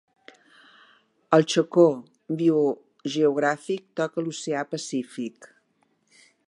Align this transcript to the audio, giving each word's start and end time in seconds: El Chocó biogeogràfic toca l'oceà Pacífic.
El 1.37 1.45
Chocó 1.53 1.85
biogeogràfic 2.39 3.87
toca 4.01 4.25
l'oceà 4.27 4.67
Pacífic. 4.75 5.51